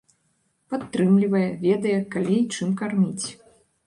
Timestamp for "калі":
2.15-2.33